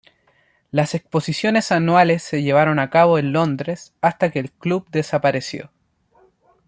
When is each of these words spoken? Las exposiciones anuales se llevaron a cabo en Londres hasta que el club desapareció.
Las 0.71 0.95
exposiciones 0.95 1.71
anuales 1.71 2.23
se 2.23 2.41
llevaron 2.41 2.79
a 2.79 2.89
cabo 2.89 3.19
en 3.19 3.33
Londres 3.33 3.93
hasta 4.01 4.31
que 4.31 4.39
el 4.39 4.49
club 4.51 4.87
desapareció. 4.89 5.69